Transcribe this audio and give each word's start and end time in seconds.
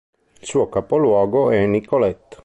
Il 0.41 0.47
suo 0.47 0.67
capoluogo 0.67 1.51
è 1.51 1.63
Nicolet. 1.67 2.39